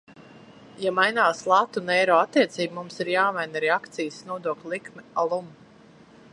[0.83, 5.57] Ja mainās lata un eiro attiecība, mums ir jāmaina arī akcīzes nodokļa likme alum.